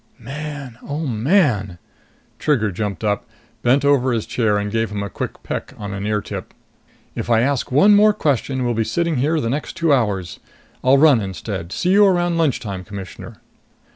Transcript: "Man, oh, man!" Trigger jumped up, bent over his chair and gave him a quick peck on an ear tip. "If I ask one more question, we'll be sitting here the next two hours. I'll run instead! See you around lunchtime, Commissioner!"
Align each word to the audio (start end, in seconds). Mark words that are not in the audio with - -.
"Man, 0.17 0.79
oh, 0.81 1.05
man!" 1.05 1.77
Trigger 2.39 2.71
jumped 2.71 3.03
up, 3.03 3.29
bent 3.61 3.85
over 3.85 4.11
his 4.13 4.25
chair 4.25 4.57
and 4.57 4.71
gave 4.71 4.89
him 4.89 5.03
a 5.03 5.11
quick 5.11 5.43
peck 5.43 5.75
on 5.77 5.93
an 5.93 6.07
ear 6.07 6.21
tip. 6.21 6.55
"If 7.13 7.29
I 7.29 7.41
ask 7.41 7.71
one 7.71 7.93
more 7.93 8.11
question, 8.11 8.65
we'll 8.65 8.73
be 8.73 8.83
sitting 8.83 9.17
here 9.17 9.39
the 9.39 9.47
next 9.47 9.73
two 9.73 9.93
hours. 9.93 10.39
I'll 10.83 10.97
run 10.97 11.21
instead! 11.21 11.71
See 11.71 11.91
you 11.91 12.07
around 12.07 12.39
lunchtime, 12.39 12.83
Commissioner!" 12.83 13.41